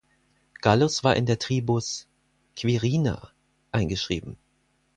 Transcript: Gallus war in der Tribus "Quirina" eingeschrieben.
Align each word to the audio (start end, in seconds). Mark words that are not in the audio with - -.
Gallus 0.63 1.03
war 1.03 1.15
in 1.15 1.27
der 1.27 1.37
Tribus 1.37 2.07
"Quirina" 2.55 3.29
eingeschrieben. 3.71 4.35